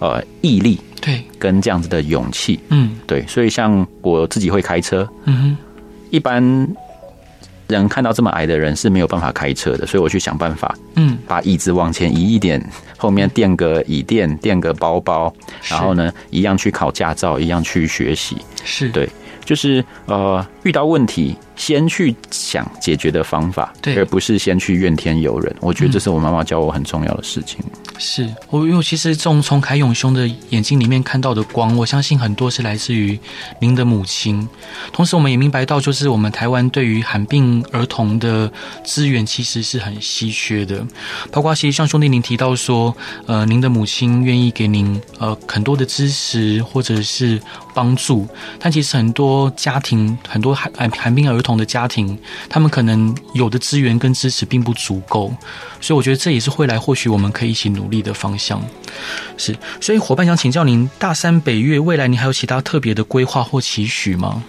[0.00, 3.26] 呃毅力，对，跟这样子的勇气，嗯，对。
[3.26, 5.56] 所以像我自己会开车，嗯哼。
[6.10, 6.42] 一般
[7.66, 12.58] 人看到这么矮的人是没有办法开车的，所以我去想办法，嗯，把椅子往前移一点，
[12.96, 15.30] 后面垫个椅垫，垫个包包，
[15.68, 18.88] 然后呢，一样去考驾照，一样去学习，是。
[18.88, 19.06] 对，
[19.44, 25.54] 就是呃，遇到问题先去想解决的方法，对，而不是先去怨天尤人。
[25.60, 27.58] 我觉得这是我妈妈教我很重要的事情。
[27.98, 33.18] 是我，因为其实从从凯永兄的眼睛里面看到的光，我相信很多是来自于
[33.60, 34.48] 您的母亲。
[34.92, 38.50] 同时，我们也明白到，就是我们台湾对于罕病儿童的
[38.84, 40.86] 资源其实是很稀缺的。
[41.32, 47.40] 包括其实像兄弟您提到说，呃，您的母亲愿意给您呃很多的支持或者是
[47.74, 48.28] 帮助，
[48.60, 55.32] 但其实很多家庭，很多罕罕病儿童的家庭，他们可能有的资源跟支持并不足够。
[55.80, 58.60] 所以我觉得这也是未来或许我们可以一起努力的方向。
[59.36, 64.42] 是，所以伙伴想请教您，大山北月未来您还有其他特别的规划或期许吗？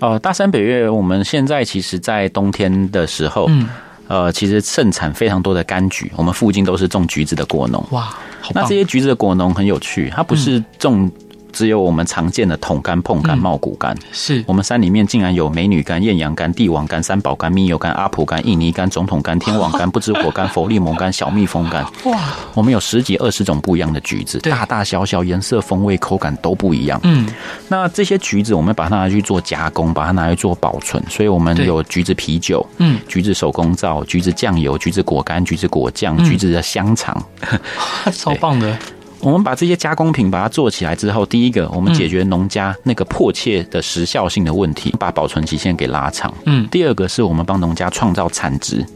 [0.00, 3.68] 呃，大山北月我们现在其实，在冬天的时候，嗯，
[4.06, 7.84] 呃，其实盛产非常多的柑橘，我们附近都是种橘子的果农。
[7.90, 8.14] 哇，
[8.54, 11.10] 那这些橘子的果农很有趣，它不是种。
[11.58, 14.44] 只有我们常见的桶柑、碰柑、茂谷柑，是。
[14.46, 21.84] 我们山里面竟然有美女柑、艳阳柑、帝王柑、三宝柑、蜜柚柑、阿普柑、印尼柑、总统柑、天王柑、不知火柑、佛利蒙柑、小蜜蜂柑。
[22.08, 22.20] 哇，
[22.54, 27.00] 我们有十几二十种不一样的橘子，大大小小、颜色、风味、口感都不一样。
[27.02, 27.28] 嗯，
[27.66, 37.20] 那这些橘子我们把它拿去做加工，把它拿来做保存，所以我们有橘子啤酒，嗯，橘子手工皂、橘子酱油、橘子果干、橘子果酱、橘子的香肠，
[38.14, 38.78] 超棒的。
[39.20, 46.32] 我们把这些加工品把它做起来之后，第一个，我们解决农家那个迫切的时效性的问题，把保存期限给拉长。
[46.44, 48.86] 嗯，第二个是我们帮农家创造产值。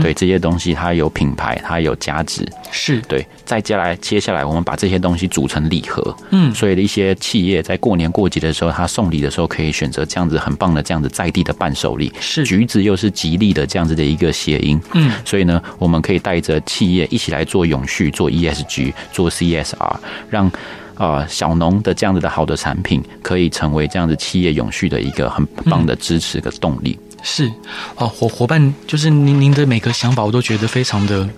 [0.00, 3.00] 对这些东西，它有品牌，它有价值，是。
[3.02, 3.26] 对。
[3.44, 12.12] 再接下来，接下来我们把这些东西组成礼盒，嗯，所以的一些企业在过年过节的时候，他送礼的时候可以选择这样子很棒的这样子在地的伴手礼。
[12.20, 12.44] 是。
[12.44, 19.96] 橘子又是吉利的这样子的一个谐音，嗯，所以呢，我们可以带着企业一起来做永续、做 ESG、做 CSR，
[20.30, 20.46] 让
[20.94, 26.98] 啊、呃、小农的这样子的好的产品可以成为这样子企业永续的一个很棒的支持的动力。
[26.98, 27.50] 嗯是，
[27.96, 31.28] 哦，伙伙伴，就是您您的每个想法，我都觉得非常的、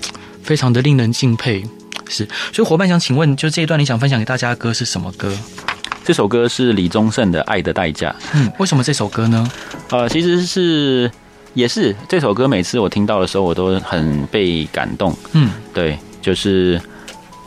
[0.42, 1.62] 非常的令人敬佩。
[2.08, 5.36] 是，所以伙伴想请问，就这一段你想分享给大家的歌是什么歌？
[6.04, 8.10] 这首歌是李宗盛的《爱的代价》。
[8.34, 9.50] 嗯，为什么这首歌呢？
[9.90, 11.10] 呃，其实是
[11.52, 15.14] 也是这首歌，每次我听到的时候，我都很被感动。
[15.32, 16.80] 嗯，对，就是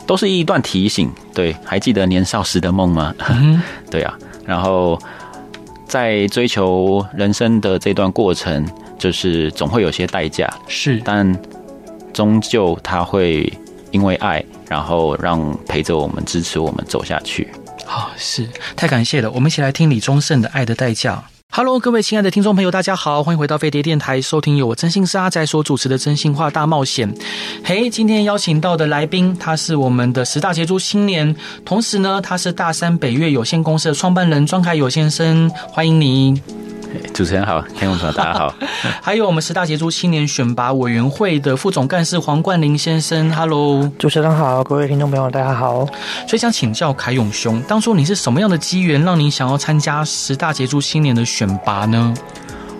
[0.06, 1.10] 都是一段提醒。
[1.34, 3.14] 对，还记得年少时的梦吗？
[3.28, 4.14] 嗯， 对啊，
[4.46, 4.96] 然后。
[5.88, 8.64] 在追求人生的这段过程，
[8.98, 11.36] 就是总会有些代价，是，但
[12.12, 13.50] 终究他会
[13.90, 17.48] 因为爱，然后让陪着我们、支持我们走下去。
[17.86, 18.46] 好，是，
[18.76, 19.30] 太感谢了。
[19.30, 21.14] 我们一起来听李宗盛的《爱的代价》。
[21.50, 27.12] Hello，各位亲爱的听众朋友，大家好，欢迎回到飞碟电台，收听由我真心是阿仔所主持的《真心话大冒险》。
[27.64, 31.34] 嘿，今天邀请到的来宾，他是我们的十大杰出青年，
[31.64, 36.40] 同时呢，他是大山北岳有限公司的创办人庄凯友先生，欢迎你。
[37.12, 38.54] 主持人好，听众朋友大家好。
[39.02, 45.84] 还有我们十大杰出青年选拔委员会的副总干事黄冠霖先生，Hello，主持人好，各位听众朋友大家好。
[46.26, 52.14] 所以想请教凯永兄，当初你是什么样的机缘，让你想要参加十大杰出青年的选拔呢？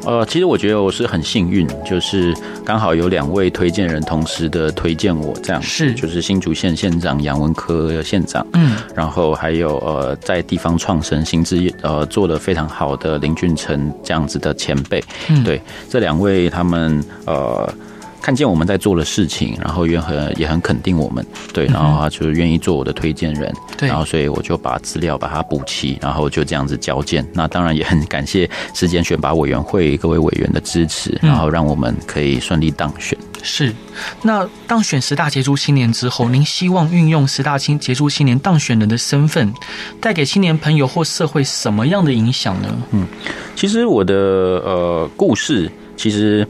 [0.09, 5.61] 呃，其实我觉得我是很幸运，就是刚好有两位推荐人同时的推荐我，这样。
[5.61, 5.93] 是。
[5.93, 17.71] 就是新竹县县长杨文科县长，嗯，然后还有呃在地方创生新知呃做的非常好的林俊成这样子的前辈，嗯，对，这两位他们呃
[18.21, 27.27] 看见我们在做的事情，然后也很也很肯定我们，对，然后他就愿意做我的推荐人，对，然后所以我就把资料把它补齐，然后就这样子交件。
[27.33, 33.17] 那当然也很感谢时间选拔委员会各位委员的支持，然后让我们可以顺利当选。
[33.43, 33.73] 是，
[34.21, 39.55] 那当选十大杰出青年之后，您希望运用十大青杰出青年当选人的身份，
[40.01, 42.69] 带给青年朋友或社会什么样的影响呢？
[42.91, 43.07] 嗯，
[43.55, 46.47] 其实我的呃故事，其实。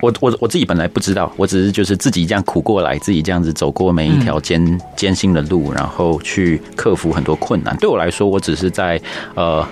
[0.00, 7.76] 我我我自己本来不知道，我只是就是自己这样苦过来，自己这样子走过每一条艰艰辛的路，然后去克服很多困难。
[7.78, 9.00] 对我来说，我只是在
[9.34, 9.66] 呃。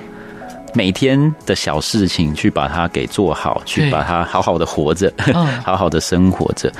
[0.74, 5.10] 每天的小事情，去把它给做好，去把它好好的活着，
[5.64, 6.70] 好好的生活着。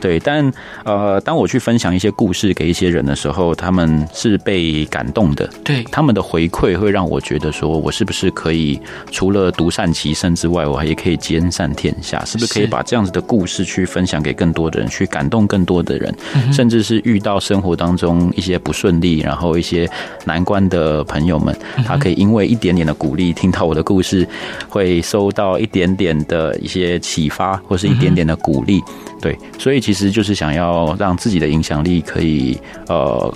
[0.00, 0.52] 对，但
[0.84, 5.48] 呃，当我去分享一些故事给一些人的时候，他们是被感动的。
[5.62, 8.78] 对，他们的回馈会让我觉得说，我是不是可以
[9.12, 12.24] 除了独善其身之外，我还也可以兼善天下？
[12.24, 16.12] 是不是可以把这样子的故事去分享给更多的人，去感动更多的人？
[16.52, 19.88] 甚至是遇到生活当中一些不顺利，然后一些
[20.24, 23.32] 难关的朋友们，他可以因为一点点的鼓励。
[23.44, 24.26] 听到我的故事，
[24.70, 28.82] 会收到一点点的一些启发，或是一点点的鼓励，
[29.20, 33.34] 对，所以其实就是想要让自己的影响力可以呃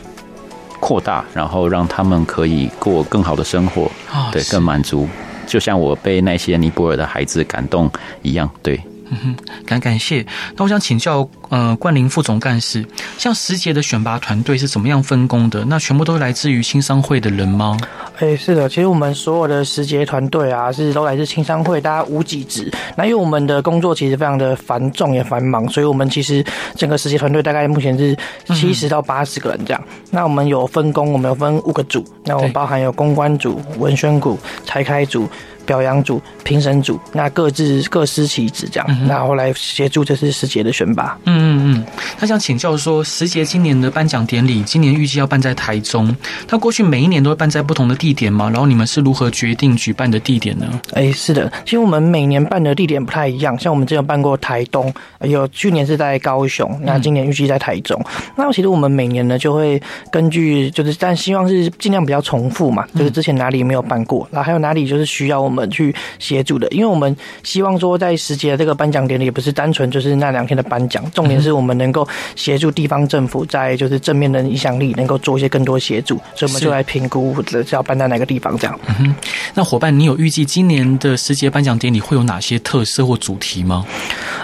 [0.80, 3.90] 扩大，然后让他们可以过更好的生活，
[4.32, 5.06] 对，更满足，
[5.46, 7.90] 就像我被那些尼泊尔的孩子感动
[8.22, 8.80] 一样，对。
[9.10, 10.24] 嗯哼，感感谢。
[10.56, 12.84] 那我想请教，呃，冠霖副总干事，
[13.16, 15.64] 像时节的选拔团队是怎么样分工的？
[15.64, 17.76] 那全部都是来自于青商会的人吗？
[18.18, 22.70] 哎，是的，其实我们所有的时节团队啊，是都来自青商会，大家无几职。
[22.96, 26.44] 那因为我们的工作其实非常的繁重也繁忙，所以我们其实
[26.76, 28.16] 整个时节团队大概目前是
[28.54, 29.82] 七十到八十个人这样。
[29.86, 35.28] 嗯、那我们有分工，我们有分五个组，那我们包含有公关组、文宣组、财开组。
[35.68, 41.18] 表扬组、评审组，那各自各司其职，这样，嗯、然后来协助这次时杰的选拔。
[41.26, 41.84] 嗯嗯嗯。
[42.18, 46.16] 他想请教说，时杰今年的颁奖典礼，今年预计要办在台中。
[46.46, 48.48] 他过去每一年都会办在不同的地点吗？
[48.48, 50.80] 然后你们是如何决定举办的地点呢？
[50.94, 53.58] 哎，是的，其实我们每年办的地点不太一样。
[53.58, 58.00] 像我们之前办过台东，有去年是在高雄，那今年预计在台中。
[58.16, 65.57] 嗯、那其实我们每年呢，就会根据就是，但希望是尽量比较重复嘛，就是之前哪里没有办过，然后还有哪里就是需要我们。
[65.66, 78.78] 去协助的，因为我们希望说，在时杰的这个颁奖典礼，也不是单纯就是那两天的颁奖，重点是我们能够协助地方政府在就是正面的影响力，能够做一些更多协助，所以我们就来评估或者是要办在哪个地方这样。
[78.86, 79.14] 嗯哼，
[79.54, 83.84] 那伙伴，你有预计今年的时节颁奖典礼会有哪些特色或主题吗？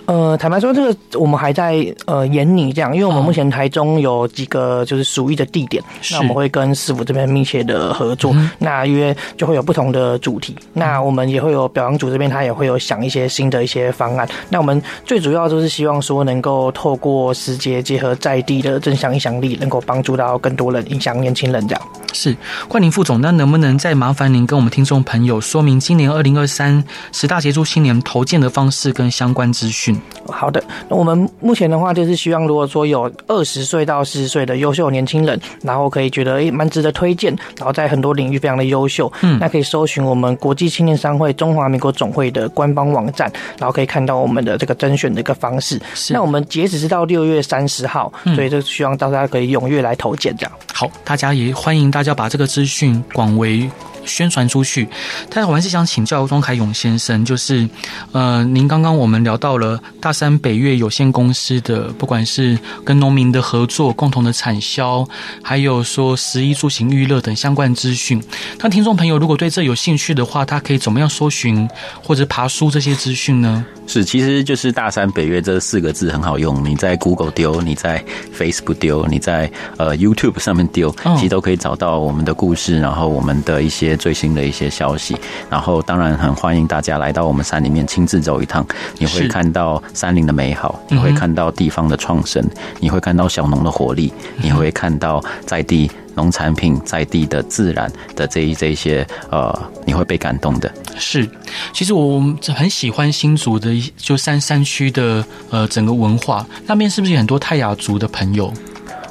[0.07, 11.05] 呃，坦白说，这个我们还在呃研拟这样，因为我们目前台中有几个就是属意的地点，那我们会跟市府这边密切的合作，嗯、那约就会有不同的主题，那。
[11.05, 14.27] 我们也会有表扬组这边，他也会有想一些新的一些方案。
[14.49, 21.83] 那我们最主要就是希望说，能够透过时节结合在地的正向影响力，能够帮助到更多人，影响年轻人这样。
[22.15, 22.35] 是
[22.69, 29.94] 冠霖副总，那能不能再麻烦您跟我们听众朋友说明今年二零二三十大杰出青年投建的方式跟相关资讯？
[30.27, 45.81] 好的，那我们目前的话就是希望，如果说有二十岁到四十岁的优秀年轻人，然后可以觉得诶蛮值得推荐，然后在很多领域非常的优秀，嗯，那可以搜寻我们国际青年商会中华民国总会的官方网站，然后可以看到我们的这个甄选的一个方式。
[45.95, 50.53] 是，那我们截止是到六月三十号，嗯，所以就希望大家可以踊跃来投件这样。
[50.73, 53.71] 好，大家也欢迎大家把这个资讯广为
[54.07, 54.89] 宣传出去。
[55.31, 57.69] 但我还是想请教庄凯勇先生，就是
[58.13, 65.07] 呃，您刚刚我们聊到了大山北岳有限公司的，不管是跟农民的合作、共同的产销，
[65.43, 68.23] 还有说十一住行娱乐等相关资讯。
[68.61, 71.69] 那听众朋友如果对这有兴趣的话，他可以怎么样搜寻
[72.03, 73.65] 或者爬书这些资讯呢？
[73.87, 78.03] 是，其实就是大山北岳这四个字很好用，你在 Google 丢，你在
[78.35, 85.17] Facebook 丢，你在呃 YouTube 上面丢，其实都可以找到我们的故事，然后我们的一些最新的一些消息。
[85.51, 88.67] 然后当然很欢迎大家来到我们山里面亲自走一趟，
[88.99, 92.45] 你会看到山林的美好，你会看到地方的创生，
[92.81, 95.91] 你会看到小农的活力，你会看到在地。
[96.17, 99.53] 农产品在地的自然的这一这一些呃，
[99.85, 100.73] 你会被感动的。
[100.97, 101.29] 是，
[101.73, 102.23] 其实我
[102.55, 108.53] 很喜欢新竹的就山山区的呃整个文化，那边是不是有很多泰雅族的朋友？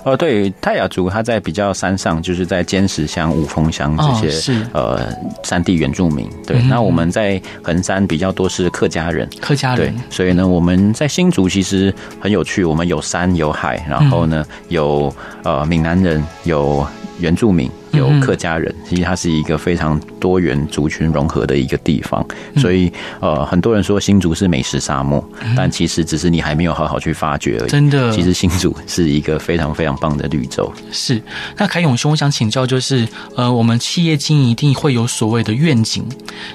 [0.03, 5.07] 哦，对，泰雅族他在比较山上，就是在尖石乡、五峰乡这些、哦、呃
[5.43, 6.29] 山地原住民。
[6.45, 9.93] 对，嗯、那我们在横山比较多是客家人，客家人。
[9.93, 15.13] 对，所以呢，我们在新竹其实很有趣，我们有山有海，然后呢有
[15.43, 16.85] 呃闽南人有。
[17.19, 22.25] 原住民，有客家人，其实它是一个非常多元族群融合的一个地方。
[22.57, 25.23] 所以，呃，很多人说新竹是美食沙漠，
[25.55, 27.69] 但其实只是你还没有好好去发掘而已。
[27.69, 30.71] 真的，其实新竹是一个非常非常棒的绿洲。
[30.91, 31.21] 是。
[31.57, 36.03] 那凯永兄，我想请教，就是呃，我们企业经营一定会有所谓的愿景，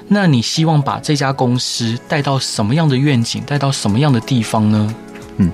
[0.09, 4.95] 那你希望把这家公司带到什么样的愿景，带到什么样的地方呢？
[5.39, 5.51] 嗯。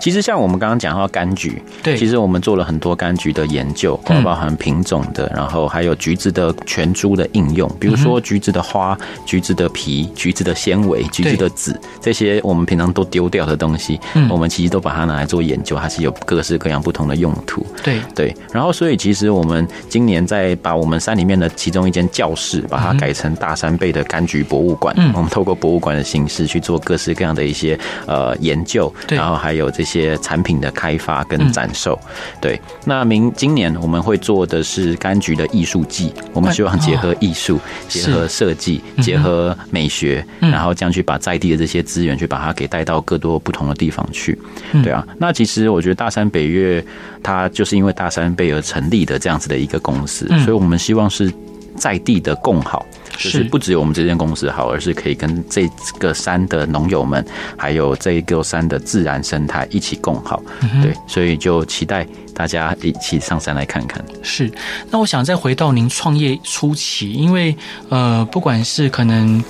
[0.00, 17.64] 其实像我们刚刚讲到柑橘，对，其实我们做了很多柑橘的研究，包含品种的，然后还有橘子的全株的应用，比如说橘子的花、橘子的皮、橘子的纤维、橘子的籽，这些我们平常都丢掉的东西，我们其实都把它拿来做研究，它是有各式各样不同的用途。
[17.82, 18.00] 对。
[18.14, 28.92] 对，然后所以其实我们今年在把我们山里面的其中一间教室，把它改成大山背的柑橘博物馆，我们透过博物馆的形式去做各式各样的一些呃研究，
[29.22, 31.96] 然后还有这些产品的开发跟展售，
[32.40, 32.60] 对。
[32.84, 44.36] 那明今年我们会做的是柑橘的艺术季，我们希望结合艺术、结合设计、结合美学，然后这样去把在地的这些资源去把它给带到更多不同的地方去，
[44.82, 45.06] 对啊。
[45.18, 46.84] 那其实我觉得大山北岳
[47.22, 51.32] 它就是因为大山倍而成立的这样子的一个公司，所以我们希望是
[51.76, 52.84] 在地的共好。
[53.16, 57.24] 就是不只有我们这间公司好，而是可以跟这个山的农友们，
[57.56, 60.42] 还有这个山的自然生态一起共好。
[60.82, 64.04] 对，所以就期待大家一起上山来看看。
[64.22, 64.50] 是，
[64.90, 67.56] 那我想再回到您创业初期，因为
[67.88, 69.42] 呃，不管是可能。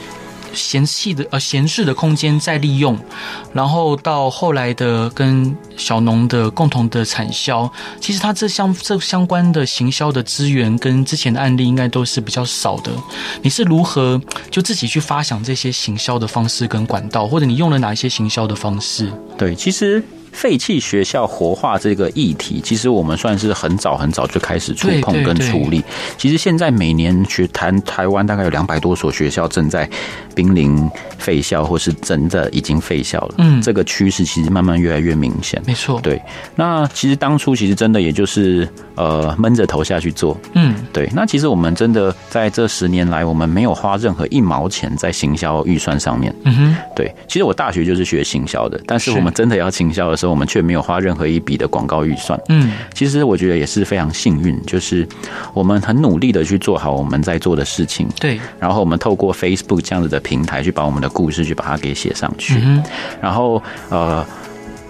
[0.55, 2.99] 闲弃的呃闲置的空间再利用，
[3.53, 12.91] 然后到后来的跟小农的共同的产销，其实它这相这相关的行销的资源跟之前的案例应该都是比较少的。
[13.43, 19.13] 你是如何就自己去发想这些行销的方式跟管道，或者你用了哪一些行销的方式？
[19.37, 20.03] 对，其实。
[20.33, 25.85] 废弃学校活化这个议题，其实我们算是很早很早就开始触碰跟处理。
[26.17, 29.89] 其实现在每年去谈台湾大概有两百多所学校正在
[30.35, 33.35] 濒临废校，或是真的已经废校了。
[33.39, 35.63] 嗯，这个趋势其实慢慢越来越明显。
[35.67, 36.21] 没错，对。
[36.57, 40.37] 那其实当初其实真的也就是呃闷着头下去做。
[40.55, 41.09] 嗯，对。
[41.15, 46.35] 那其实我们真的在这十年来，我们没有花任何一毛钱在行销预算上面。
[46.45, 47.15] 嗯哼，对。
[47.29, 52.41] 其实我大学就是学行销的，但是我们真的要行销的时候，我们却没有花任何一笔的广告预算。
[52.49, 55.07] 嗯，其实我觉得也是非常幸运，就是
[55.53, 58.09] 我们很努力的去做好我们在做的事情。
[58.21, 62.55] 对，然后我们透过 Facebook 这样子的平台去把我们的故事去把它给写上去。
[62.63, 62.83] 嗯
[63.21, 64.25] 然后呃。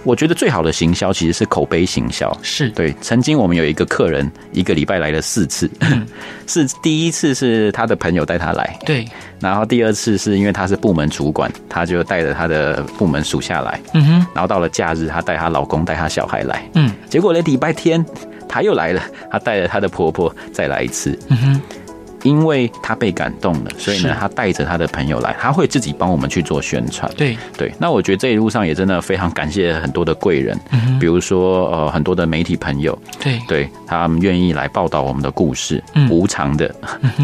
[0.03, 2.93] 我觉得最好的行销其实是口碑行销，是对。
[3.01, 5.69] 曾经我们有一个客人，一个礼拜来了四次，
[6.47, 9.05] 是第一次是他的朋友带他来，对。
[9.39, 14.27] 然后第二次是因为他是部门主管，他就带着他的部门属下来，嗯哼。
[14.33, 16.91] 然后到了假日，他带她老公带她小孩来，嗯。
[17.09, 18.05] 结果呢，礼拜天
[18.47, 19.01] 他又来了，
[19.31, 21.61] 他带着他的婆婆再来一次，嗯哼。
[22.23, 27.11] 因为他被感动了，所以呢，他带着他的朋友来，他会自己帮我们去做宣传。
[27.15, 36.73] 对对，那我觉得这一路上也真的非常感谢很多的贵人，嗯、比如说呃很多的媒体朋友，对对，他们愿意来报道我们的故事，嗯、无偿的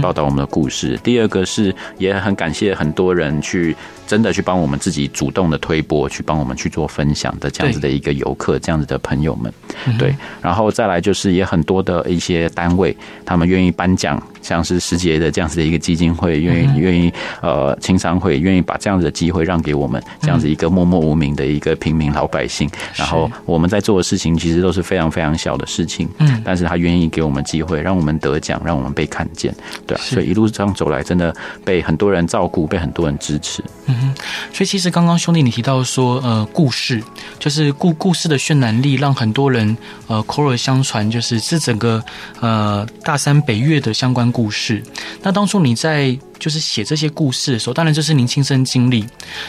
[0.01, 0.95] 报道我们的故事。
[0.95, 3.75] 嗯、第二个是也很感谢很多人去。
[4.09, 9.53] 真的去帮我们自己主动的推波，去帮我们去做分享的这样子的一个游客，这样子的朋友们，
[9.99, 29.53] 对，然后再来就是也很多的一些单位，他们愿意颁奖，像是时节的这样子的一个基金会，愿意愿意呃青商会愿意把这样子的机会让给我们，这样子一个默默无名的一个平民老百姓，然后我们在做的事情其实都是非常非常小的事情，嗯，但是他愿意给我们机会，让我们得奖，让我们被看见，
[29.85, 31.31] 对啊，所以一路上走来，真的
[31.63, 33.98] 被很多人照顾，被很多人支持，嗯。
[34.01, 34.13] 嗯，
[34.53, 37.03] 所以其实刚刚兄弟你提到说，呃，故事
[37.37, 39.77] 就是故故事的渲染力，让很多人
[40.07, 42.03] 呃口耳相传，就是是整个
[42.39, 44.83] 呃大山北岳的相关故事。
[45.21, 49.05] 那当初你在就是写这些故事的时候，当然这是您亲身经历，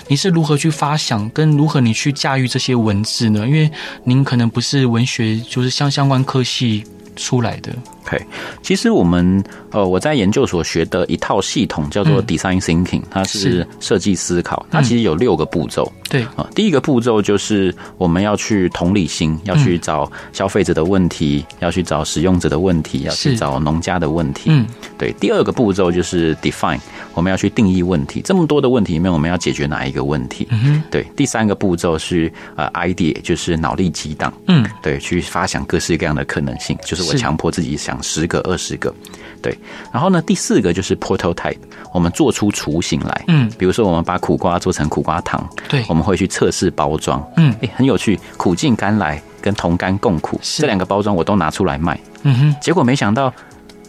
[0.09, 3.46] 你是如何去发想，跟如何你去驾驭这些文字呢？
[3.46, 3.70] 因为
[4.05, 6.84] 您可能不是文学，就是相相关科系
[7.20, 7.70] 出来的。
[8.06, 8.20] OK，
[8.62, 15.90] 其实我们呃，我在研究所学的一套系统叫做 Design Thinking，它是设计思考，它其实有六个步骤。
[16.08, 24.44] 对啊，第一个步骤就是我们要去同理心，要去找消费者的问题，要去找使用者的问题，要去找农家的问题。
[24.46, 24.66] 嗯，
[24.98, 25.12] 对。
[25.20, 26.80] 第二个步骤就是 Define，
[27.14, 28.20] 我们要去定义问题。
[28.22, 30.46] 这么多的问题里面，我们要解决哪一个问题？
[30.50, 31.02] 嗯哼，对。
[31.16, 34.32] 第三个步骤是呃 Idea，就是脑力激荡。
[34.48, 38.00] 嗯，对，去发想各式各样的可能性，就是我强迫自己想。
[38.02, 38.94] 十个、二十个，
[39.42, 39.56] 对。
[39.92, 41.58] 然后呢，第四个就是 prototype，
[41.92, 43.24] 我们做出雏形来。
[43.28, 47.22] 嗯，比如说我们把苦瓜做成苦瓜糖，对，我们会去测试包装。
[47.36, 49.20] 嗯，诶，很有趣，苦尽甘来。
[49.42, 53.32] 跟同甘共苦这两个包装我都拿出来卖，嗯哼，结果没想到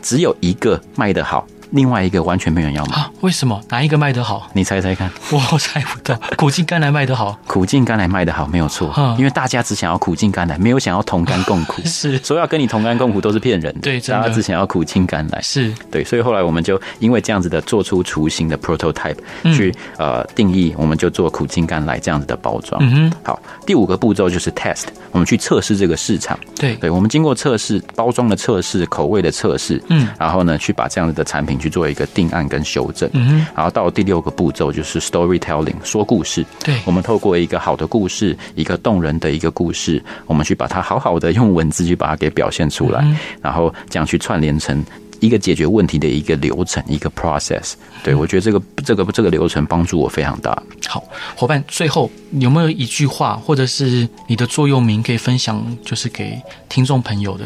[0.01, 1.45] 只有一个卖得好。
[1.71, 3.61] 另外一个完全没有人要买，为什么？
[3.69, 4.49] 哪一个卖得好？
[4.53, 5.09] 你猜猜看。
[5.31, 6.17] 我猜不到。
[6.37, 8.93] 苦尽甘来卖得好，苦尽甘来卖得好，没有错。
[9.17, 11.81] 因为大家只想要苦尽甘来，没有想要同甘共苦。
[11.85, 13.81] 是，说要跟你同甘共苦都是骗人的。
[13.81, 15.41] 对，大家只想要苦尽甘来。
[15.41, 19.17] 是对，所以后来我们就因为这样子的做出雏形的 prototype，
[19.55, 22.81] 去呃定义，我们就做苦尽甘来这样子的包装。
[22.83, 23.13] 嗯哼。
[23.23, 26.37] 好，第五个步骤就是 test，我们去测试这个市场。
[26.55, 32.41] 对，对，我们经过测试，包装的测试，口味的测试，嗯，然后呢，去把这样子的产品去做一个定案。
[32.51, 36.43] 跟修正，嗯，然后到第六个步骤就是 storytelling，说故事。
[36.61, 43.05] 对，我们透过一个好的故事，一个动人的一个故事，我们去把它好好的用文字去把它给表现出来，
[43.41, 44.83] 然后这样去串联成
[45.21, 47.75] 一个解决问题的一个流程，一个 process。
[48.03, 50.51] 对，我觉得这个这个这个流程帮助我非常大。
[50.89, 51.01] 好，
[51.37, 57.45] 伙伴，最后有没有一句话或者是你的座右铭可以分享，就是给听众朋友的？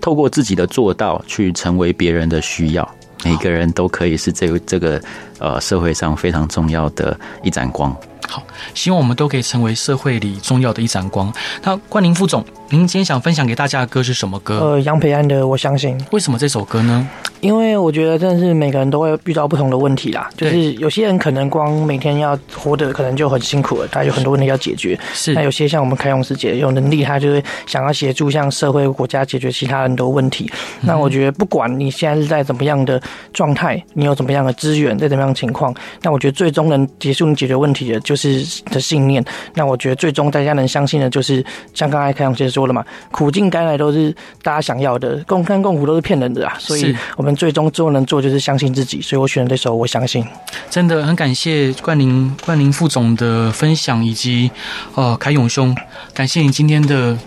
[0.00, 2.86] 透过自己的做到，去成为别人的需要。
[3.24, 5.00] 每个人都可以是这个这个
[5.38, 7.96] 呃社会上非常重要的一盏光。
[8.28, 8.42] 好，
[8.74, 11.32] 希望我们都可以成为社会里重要的一盏光。
[11.62, 12.44] 那冠霖副总，
[12.74, 14.58] 您今天想分享给大家的歌是什么歌？
[14.58, 15.96] 呃，杨培安的《我相信》。
[16.10, 17.08] 为什么这首歌呢？
[17.40, 24.98] 因为我觉得真的是每个人都会遇到不同的问题啦，就是有些人可能光每天要活的可能就很辛苦了，他有很多问题要解决。
[25.12, 30.50] 是，那有些像我们开勇师姐有能力，他就会想要协助像社会国家解决其他很多问题。
[30.80, 33.00] 那我觉得不管你现在是在怎么样的
[33.32, 35.72] 状态，你有怎么样的资源，在怎么样的情况，
[36.02, 39.22] 那我觉得最终能结束你解决问题的就是的信念。
[39.52, 41.44] 那我觉得最终大家能相信的就是
[41.74, 44.10] 像刚才开勇师姐说了嘛，苦尽甘来都是
[44.42, 46.56] 大家想要的，共甘共苦都是骗人的啊。
[46.58, 47.34] 所以我们。
[47.34, 50.22] 最终最后能做就是相信自己，所以我选了这首《我相信》。
[50.70, 54.48] 真的很感谢冠霖冠霖副总的分享，以及
[54.94, 55.76] 呃凯勇兄，
[56.14, 57.18] 感谢你今天的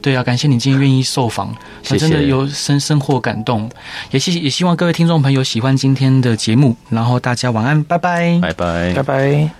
[0.00, 1.52] 对啊，感谢你今天愿意受访，
[1.90, 3.68] 那真的有深深获感动。
[4.12, 9.56] 也谢谢，也希望各位听众朋友喜欢今天的节目，然后大家晚安，拜拜，拜拜，拜拜。